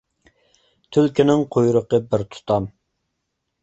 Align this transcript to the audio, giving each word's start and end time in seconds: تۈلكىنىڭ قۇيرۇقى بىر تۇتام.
تۈلكىنىڭ 0.97 1.45
قۇيرۇقى 1.59 2.03
بىر 2.11 2.27
تۇتام. 2.35 2.71